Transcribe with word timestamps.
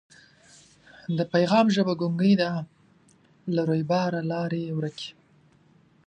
د 1.17 1.19
پیغام 1.33 1.65
ژبه 1.75 1.93
ګونګۍ 2.01 2.33
ده 2.41 2.49
له 3.55 3.61
رویباره 3.69 4.21
لاري 4.31 4.65
ورکي 4.77 5.09